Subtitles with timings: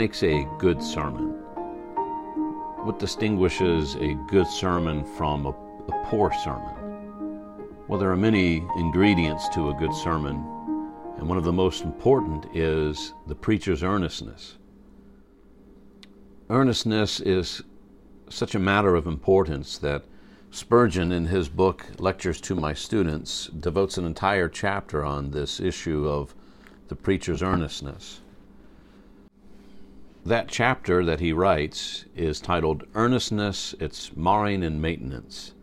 [0.00, 1.32] Makes a good sermon?
[2.84, 6.74] What distinguishes a good sermon from a, a poor sermon?
[7.86, 10.36] Well, there are many ingredients to a good sermon,
[11.18, 14.56] and one of the most important is the preacher's earnestness.
[16.48, 17.60] Earnestness is
[18.30, 20.06] such a matter of importance that
[20.50, 26.08] Spurgeon, in his book Lectures to My Students, devotes an entire chapter on this issue
[26.08, 26.34] of
[26.88, 28.22] the preacher's earnestness.
[30.24, 35.54] That chapter that he writes is titled Earnestness, Its Marring and Maintenance.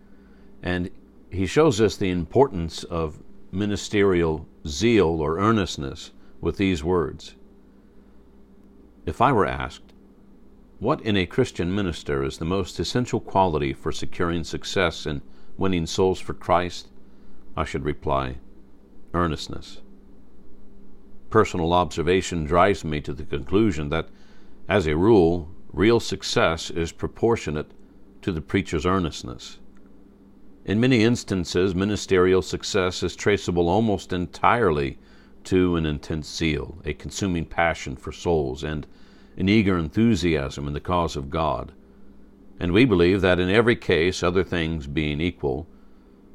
[0.63, 0.89] And
[1.29, 3.21] he shows us the importance of
[3.51, 6.11] ministerial zeal or earnestness
[6.41, 7.35] with these words.
[9.05, 9.93] If I were asked,
[10.79, 15.21] what in a Christian minister is the most essential quality for securing success in
[15.57, 16.89] winning souls for Christ?
[17.55, 18.37] I should reply,
[19.13, 19.81] earnestness.
[21.29, 24.09] Personal observation drives me to the conclusion that,
[24.69, 27.71] as a rule, real success is proportionate
[28.21, 29.59] to the preacher's earnestness.
[30.65, 34.99] In many instances, ministerial success is traceable almost entirely
[35.45, 38.85] to an intense zeal, a consuming passion for souls, and
[39.37, 41.71] an eager enthusiasm in the cause of God.
[42.59, 45.67] And we believe that in every case, other things being equal,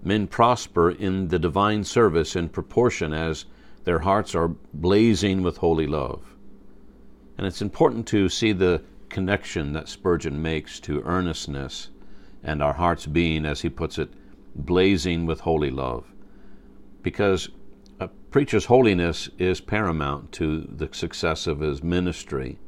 [0.02, 3.44] men prosper in the divine service in proportion as
[3.84, 6.31] their hearts are blazing with holy love.
[7.38, 11.90] And it's important to see the connection that Spurgeon makes to earnestness
[12.42, 14.10] and our hearts being, as he puts it,
[14.54, 16.04] blazing with holy love.
[17.02, 17.48] Because
[18.00, 22.58] a preacher's holiness is paramount to the success of his ministry.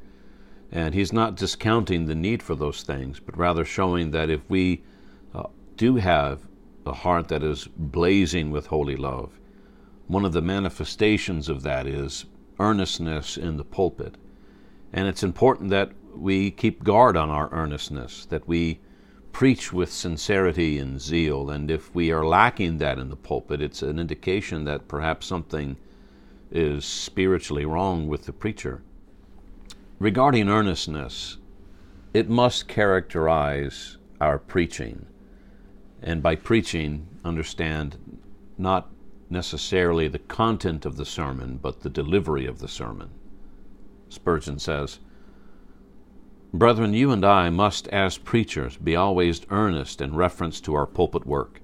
[0.71, 4.85] And he's not discounting the need for those things, but rather showing that if we
[5.35, 5.45] uh,
[5.77, 6.47] do have
[6.87, 9.39] a heart that is blazing with holy love,
[10.07, 12.27] one of the manifestations of that is
[12.61, 14.17] earnestness in the pulpit.
[14.95, 18.79] And it's important that we keep guard on our earnestness, that we
[19.33, 21.51] preach with sincerity and zeal.
[21.51, 25.77] And if we are lacking that in the pulpit, it's an indication that perhaps something
[26.53, 28.83] is spiritually wrong with the preacher.
[29.99, 31.39] Regarding earnestness,
[32.15, 35.07] it must characterize our preaching.
[36.03, 38.21] And by preaching, understand
[38.57, 38.93] not
[39.29, 43.11] necessarily the content of the sermon, but the delivery of the sermon.
[44.15, 45.01] Spurgeon says,
[46.53, 51.27] Brethren, you and I must, as preachers, be always earnest in reference to our pulpit
[51.27, 51.61] work.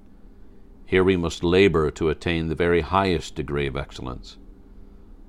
[0.85, 4.37] Here we must labor to attain the very highest degree of excellence.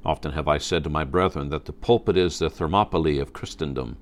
[0.05, 3.99] Often have I said to my brethren that the pulpit is the Thermopylae of Christendom.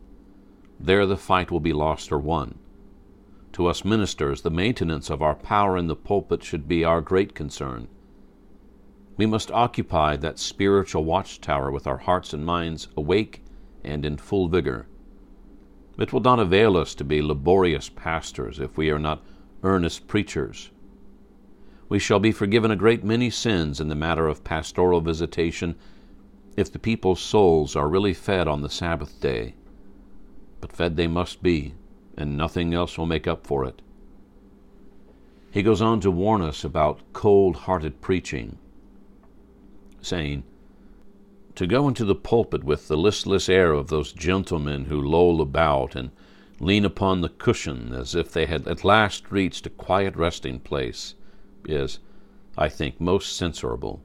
[0.79, 2.59] There the fight will be lost or won.
[3.53, 7.35] To us ministers, the maintenance of our power in the pulpit should be our great
[7.35, 7.89] concern.
[9.21, 13.45] We must occupy that spiritual watchtower with our hearts and minds awake
[13.85, 14.89] and in full vigor.
[15.99, 19.23] It will not avail us to be laborious pastors if we are not
[19.63, 20.71] earnest preachers
[21.91, 25.75] we shall be forgiven a great many sins in the matter of pastoral visitation
[26.57, 29.57] if the people's souls are really fed on the Sabbath day.
[30.61, 31.75] But fed they must be,
[32.17, 33.83] and nothing else will make up for it.
[35.51, 38.57] He goes on to warn us about cold hearted preaching,
[40.03, 40.43] saying,
[41.57, 45.95] To go into the pulpit with the listless air of those gentlemen who loll about
[45.95, 46.11] and
[46.61, 51.15] lean upon the cushion as if they had at last reached a quiet resting place
[51.65, 51.99] is,
[52.57, 54.03] I think, most censurable.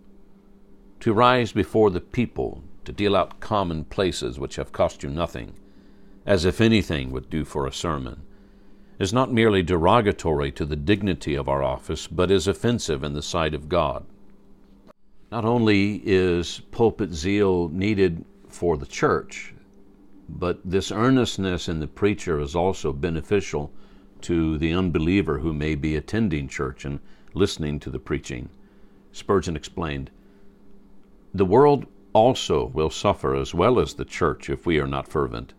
[1.02, 5.54] To rise before the people, to deal out commonplaces which have cost you nothing,
[6.26, 8.22] as if anything would do for a sermon,
[8.98, 13.22] is not merely derogatory to the dignity of our office, but is offensive in the
[13.22, 14.06] sight of God.
[15.32, 19.54] Not only is pulpit zeal needed for the church,
[20.30, 23.72] but this earnestness in the preacher is also beneficial
[24.22, 27.00] to the unbeliever who may be attending church and
[27.34, 28.50] listening to the preaching.
[29.12, 30.10] Spurgeon explained
[31.34, 35.54] The world also will suffer as well as the church if we are not fervent.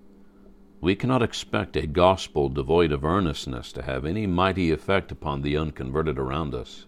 [0.81, 5.57] We cannot expect a gospel devoid of earnestness to have any mighty effect upon the
[5.57, 6.87] unconverted around us.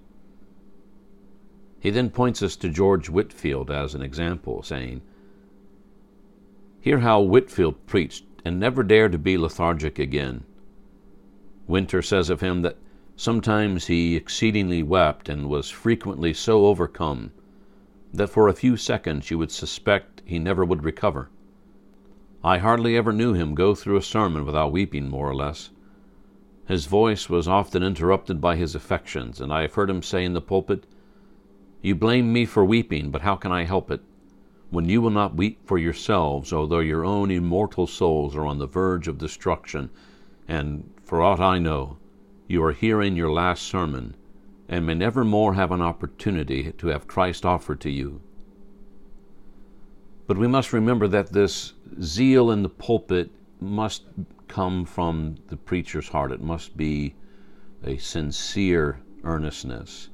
[1.81, 5.01] He then points us to George Whitefield as an example, saying,
[6.81, 10.45] Hear how Whitefield preached and never dared to be lethargic again.
[11.67, 12.77] Winter says of him that
[13.21, 17.33] Sometimes he exceedingly wept and was frequently so overcome
[18.15, 21.29] that for a few seconds you would suspect he never would recover.
[22.45, 25.71] I hardly ever knew him go through a sermon without weeping more or less.
[26.69, 30.35] His voice was often interrupted by his affections, and I have heard him say in
[30.35, 30.87] the pulpit,
[31.83, 34.01] You blame me for weeping, but how can I help it?
[34.71, 38.67] when you will not weep for yourselves, although your own immortal souls are on the
[38.67, 39.91] verge of destruction,
[40.47, 41.97] and, for aught I know,
[42.47, 44.15] you are hearing your last sermon,
[44.69, 48.21] and may never more have an opportunity to have Christ offered to you.
[50.27, 51.73] But we must remember that this
[52.03, 54.05] zeal in the pulpit must
[54.47, 56.33] come from the preacher's heart.
[56.33, 57.15] It must be
[57.83, 60.11] a sincere earnestness.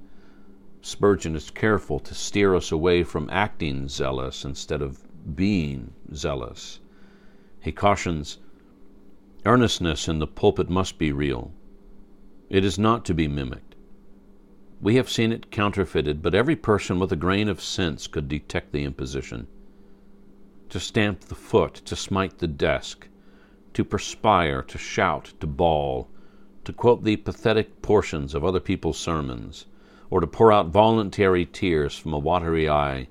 [0.86, 5.02] Spurgeon is careful to steer us away from acting zealous instead of
[5.34, 6.78] being zealous.
[7.58, 8.36] He cautions
[9.46, 11.54] earnestness in the pulpit must be real.
[12.50, 13.74] It is not to be mimicked.
[14.78, 18.72] We have seen it counterfeited, but every person with a grain of sense could detect
[18.72, 19.46] the imposition.
[20.68, 23.08] To stamp the foot, to smite the desk,
[23.72, 26.10] to perspire, to shout, to bawl,
[26.64, 29.64] to quote the pathetic portions of other people's sermons,
[30.10, 33.08] or to pour out voluntary tears from a watery eye,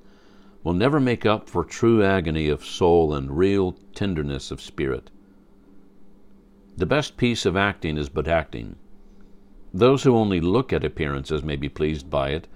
[0.64, 5.10] will never make up for true agony of soul and real tenderness of spirit.
[6.78, 8.78] The best piece of acting is but acting.
[9.74, 12.48] Those who only look at appearances may be pleased by it,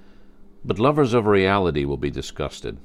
[0.64, 2.78] but lovers of reality will be disgusted.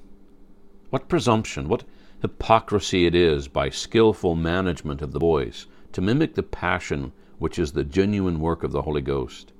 [0.90, 1.84] What presumption, what
[2.20, 7.72] hypocrisy it is by skilful management of the voice to mimic the passion which is
[7.72, 9.51] the genuine work of the Holy Ghost.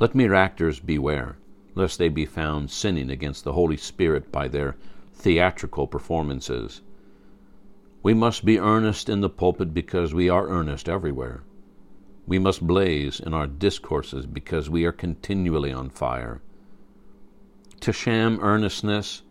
[0.00, 1.38] Let mere actors beware,
[1.74, 4.76] lest they be found sinning against the Holy Spirit by their
[5.12, 6.82] theatrical performances.
[8.02, 11.42] We must be earnest in the pulpit because we are earnest everywhere.
[12.28, 16.40] We must blaze in our discourses because we are continually on fire.
[17.80, 19.22] To sham earnestness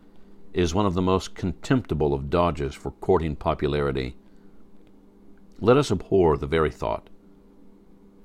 [0.54, 4.16] is one of the most contemptible of dodges for courting popularity.
[5.62, 7.10] Let us abhor the very thought.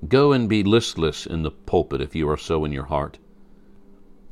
[0.08, 3.18] Go and be listless in the pulpit if you are so in your heart.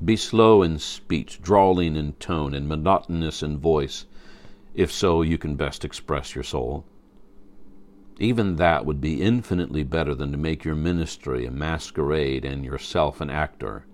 [0.05, 4.07] Be slow in speech, drawling in tone, and monotonous in voice,
[4.75, 6.85] if so you can best express your soul.
[8.19, 13.21] Even that would be infinitely better than to make your ministry a masquerade and yourself
[13.21, 13.85] an actor.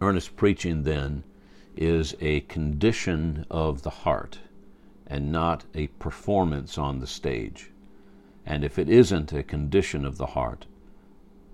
[0.00, 1.24] Earnest preaching, then,
[1.76, 4.38] is a condition of the heart
[5.06, 7.70] and not a performance on the stage.
[8.50, 10.66] And if it isn't a condition of the heart,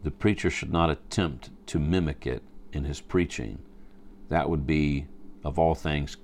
[0.03, 3.59] the preacher should not attempt to mimic it in his preaching.
[4.31, 5.07] That would be,
[5.45, 6.17] of all things,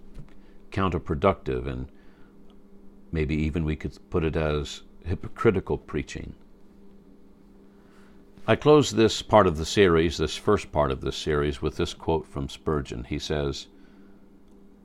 [0.70, 1.88] counterproductive, and
[3.12, 6.34] maybe even we could put it as hypocritical preaching.
[8.46, 11.92] I close this part of the series, this first part of this series, with this
[11.92, 13.04] quote from Spurgeon.
[13.04, 13.66] He says,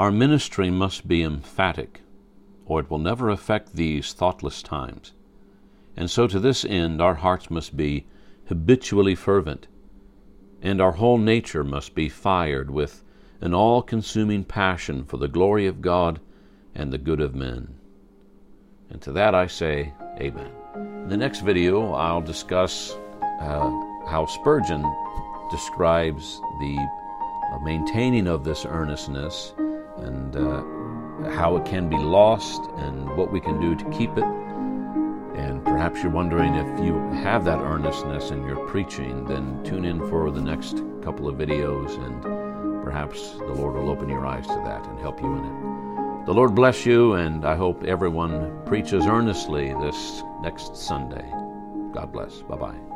[0.02, 2.02] Our ministry must be emphatic,
[2.66, 5.14] or it will never affect these thoughtless times.
[5.98, 8.06] And so to this end our hearts must be
[8.48, 9.68] habitually fervent,
[10.62, 13.04] and our whole nature must be fired with
[13.42, 16.20] an all consuming passion for the glory of God
[16.76, 17.76] and the good of men.
[18.90, 20.52] And to that I say, Amen.
[20.76, 23.70] In the next video, I'll discuss uh,
[24.08, 24.84] how Spurgeon
[25.50, 26.78] describes the
[27.54, 29.54] uh, maintaining of this earnestness
[29.98, 34.47] and uh, how it can be lost and what we can do to keep it.
[35.38, 40.00] And perhaps you're wondering if you have that earnestness in your preaching, then tune in
[40.10, 42.22] for the next couple of videos and
[42.84, 46.26] perhaps the Lord will open your eyes to that and help you in it.
[46.26, 51.26] The Lord bless you, and I hope everyone preaches earnestly this next Sunday.
[51.94, 52.42] God bless.
[52.42, 52.87] Bye bye.